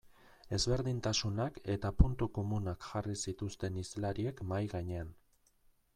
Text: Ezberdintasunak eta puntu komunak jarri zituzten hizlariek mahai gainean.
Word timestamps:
Ezberdintasunak 0.55 1.59
eta 1.73 1.91
puntu 2.03 2.29
komunak 2.39 2.87
jarri 2.89 3.15
zituzten 3.27 3.81
hizlariek 3.83 4.45
mahai 4.53 4.65
gainean. 4.77 5.17